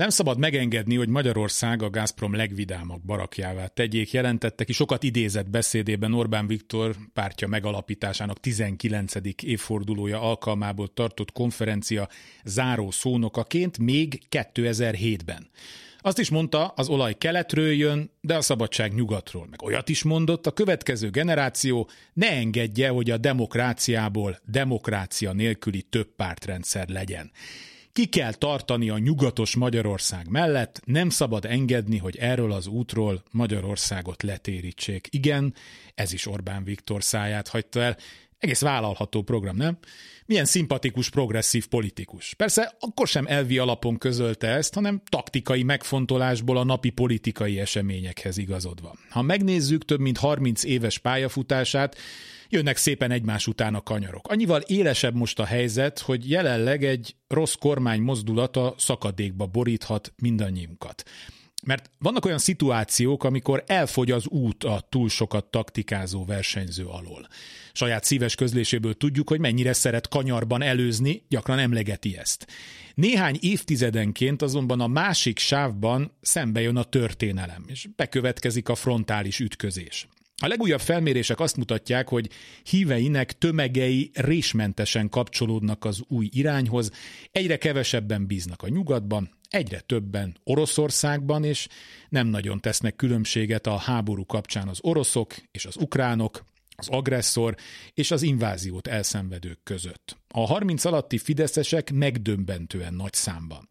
Nem 0.00 0.08
szabad 0.08 0.38
megengedni, 0.38 0.96
hogy 0.96 1.08
Magyarország 1.08 1.82
a 1.82 1.90
Gazprom 1.90 2.34
legvidámabb 2.34 3.02
barakjává 3.04 3.66
tegyék, 3.66 4.10
jelentette 4.10 4.64
ki 4.64 4.72
sokat 4.72 5.02
idézett 5.02 5.50
beszédében 5.50 6.14
Orbán 6.14 6.46
Viktor 6.46 6.96
pártja 7.12 7.48
megalapításának 7.48 8.40
19. 8.40 9.14
évfordulója 9.42 10.20
alkalmából 10.20 10.88
tartott 10.94 11.32
konferencia 11.32 12.08
záró 12.44 12.90
szónokaként 12.90 13.78
még 13.78 14.22
2007-ben. 14.30 15.50
Azt 15.98 16.18
is 16.18 16.30
mondta, 16.30 16.66
az 16.66 16.88
olaj 16.88 17.14
keletről 17.18 17.72
jön, 17.72 18.10
de 18.20 18.36
a 18.36 18.40
szabadság 18.40 18.94
nyugatról. 18.94 19.46
Meg 19.50 19.62
olyat 19.62 19.88
is 19.88 20.02
mondott, 20.02 20.46
a 20.46 20.52
következő 20.52 21.10
generáció 21.10 21.88
ne 22.12 22.30
engedje, 22.30 22.88
hogy 22.88 23.10
a 23.10 23.16
demokráciából 23.16 24.38
demokrácia 24.44 25.32
nélküli 25.32 25.82
több 25.82 26.14
pártrendszer 26.16 26.88
legyen. 26.88 27.30
Ki 27.92 28.06
kell 28.06 28.32
tartani 28.32 28.90
a 28.90 28.98
nyugatos 28.98 29.56
Magyarország 29.56 30.28
mellett, 30.28 30.80
nem 30.84 31.08
szabad 31.08 31.44
engedni, 31.44 31.96
hogy 31.96 32.16
erről 32.16 32.52
az 32.52 32.66
útról 32.66 33.22
Magyarországot 33.30 34.22
letérítsék. 34.22 35.08
Igen, 35.10 35.54
ez 35.94 36.12
is 36.12 36.26
Orbán 36.26 36.64
Viktor 36.64 37.02
száját 37.02 37.48
hagyta 37.48 37.80
el. 37.80 37.96
Egész 38.40 38.60
vállalható 38.60 39.22
program, 39.22 39.56
nem? 39.56 39.78
Milyen 40.26 40.44
szimpatikus, 40.44 41.10
progresszív 41.10 41.66
politikus. 41.66 42.34
Persze 42.34 42.76
akkor 42.78 43.08
sem 43.08 43.26
elvi 43.26 43.58
alapon 43.58 43.98
közölte 43.98 44.48
ezt, 44.48 44.74
hanem 44.74 45.02
taktikai 45.08 45.62
megfontolásból 45.62 46.56
a 46.56 46.64
napi 46.64 46.90
politikai 46.90 47.60
eseményekhez 47.60 48.38
igazodva. 48.38 48.94
Ha 49.10 49.22
megnézzük 49.22 49.84
több 49.84 50.00
mint 50.00 50.18
30 50.18 50.64
éves 50.64 50.98
pályafutását, 50.98 51.96
jönnek 52.48 52.76
szépen 52.76 53.10
egymás 53.10 53.46
után 53.46 53.74
a 53.74 53.80
kanyarok. 53.80 54.28
Annyival 54.28 54.60
élesebb 54.60 55.14
most 55.14 55.38
a 55.38 55.44
helyzet, 55.44 55.98
hogy 55.98 56.30
jelenleg 56.30 56.84
egy 56.84 57.14
rossz 57.28 57.54
kormány 57.54 58.00
mozdulata 58.00 58.74
szakadékba 58.78 59.46
boríthat 59.46 60.12
mindannyiunkat. 60.16 61.02
Mert 61.62 61.90
vannak 61.98 62.24
olyan 62.24 62.38
szituációk, 62.38 63.24
amikor 63.24 63.64
elfogy 63.66 64.10
az 64.10 64.26
út 64.28 64.64
a 64.64 64.86
túl 64.88 65.08
sokat 65.08 65.44
taktikázó 65.44 66.24
versenyző 66.24 66.84
alól. 66.84 67.28
Saját 67.72 68.04
szíves 68.04 68.34
közléséből 68.34 68.94
tudjuk, 68.94 69.28
hogy 69.28 69.40
mennyire 69.40 69.72
szeret 69.72 70.08
kanyarban 70.08 70.62
előzni, 70.62 71.22
gyakran 71.28 71.58
emlegeti 71.58 72.16
ezt. 72.16 72.46
Néhány 72.94 73.38
évtizedenként 73.40 74.42
azonban 74.42 74.80
a 74.80 74.86
másik 74.86 75.38
sávban 75.38 76.12
szembe 76.20 76.60
jön 76.60 76.76
a 76.76 76.84
történelem, 76.84 77.64
és 77.66 77.88
bekövetkezik 77.96 78.68
a 78.68 78.74
frontális 78.74 79.38
ütközés. 79.38 80.08
A 80.42 80.46
legújabb 80.46 80.80
felmérések 80.80 81.40
azt 81.40 81.56
mutatják, 81.56 82.08
hogy 82.08 82.28
híveinek 82.62 83.38
tömegei 83.38 84.10
résmentesen 84.14 85.08
kapcsolódnak 85.08 85.84
az 85.84 86.02
új 86.08 86.28
irányhoz, 86.32 86.90
egyre 87.32 87.56
kevesebben 87.56 88.26
bíznak 88.26 88.62
a 88.62 88.68
nyugatban, 88.68 89.30
egyre 89.50 89.80
többen 89.80 90.36
Oroszországban, 90.44 91.44
és 91.44 91.68
nem 92.08 92.26
nagyon 92.26 92.60
tesznek 92.60 92.96
különbséget 92.96 93.66
a 93.66 93.76
háború 93.76 94.26
kapcsán 94.26 94.68
az 94.68 94.78
oroszok 94.82 95.34
és 95.50 95.66
az 95.66 95.76
ukránok, 95.76 96.44
az 96.76 96.88
agresszor 96.88 97.54
és 97.94 98.10
az 98.10 98.22
inváziót 98.22 98.86
elszenvedők 98.86 99.62
között. 99.62 100.16
A 100.28 100.46
30 100.46 100.84
alatti 100.84 101.18
fideszesek 101.18 101.92
megdömbentően 101.92 102.94
nagy 102.94 103.12
számban. 103.14 103.66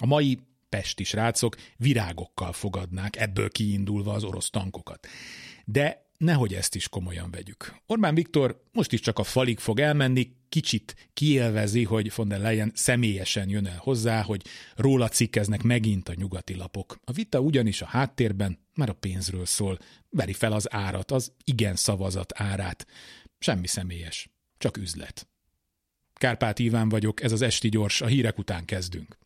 A 0.00 0.06
mai 0.06 0.38
pesti 0.68 1.04
srácok 1.04 1.56
virágokkal 1.76 2.52
fogadnák 2.52 3.16
ebből 3.16 3.50
kiindulva 3.50 4.12
az 4.12 4.24
orosz 4.24 4.50
tankokat. 4.50 5.06
De 5.64 6.03
nehogy 6.24 6.54
ezt 6.54 6.74
is 6.74 6.88
komolyan 6.88 7.30
vegyük. 7.30 7.76
Orbán 7.86 8.14
Viktor 8.14 8.62
most 8.72 8.92
is 8.92 9.00
csak 9.00 9.18
a 9.18 9.24
falig 9.24 9.58
fog 9.58 9.80
elmenni, 9.80 10.36
kicsit 10.48 11.08
kielvezi, 11.12 11.84
hogy 11.84 12.12
von 12.14 12.28
der 12.28 12.40
Leyen 12.40 12.72
személyesen 12.74 13.48
jön 13.48 13.66
el 13.66 13.78
hozzá, 13.78 14.22
hogy 14.22 14.42
róla 14.74 15.08
cikkeznek 15.08 15.62
megint 15.62 16.08
a 16.08 16.14
nyugati 16.14 16.54
lapok. 16.54 16.98
A 17.04 17.12
vita 17.12 17.40
ugyanis 17.40 17.82
a 17.82 17.86
háttérben 17.86 18.58
már 18.74 18.88
a 18.88 18.92
pénzről 18.92 19.46
szól, 19.46 19.78
veri 20.10 20.32
fel 20.32 20.52
az 20.52 20.74
árat, 20.74 21.10
az 21.10 21.32
igen 21.44 21.76
szavazat 21.76 22.40
árát. 22.40 22.86
Semmi 23.38 23.66
személyes, 23.66 24.28
csak 24.58 24.76
üzlet. 24.76 25.28
Kárpát 26.14 26.58
Iván 26.58 26.88
vagyok, 26.88 27.22
ez 27.22 27.32
az 27.32 27.42
Esti 27.42 27.68
Gyors, 27.68 28.00
a 28.00 28.06
hírek 28.06 28.38
után 28.38 28.64
kezdünk. 28.64 29.18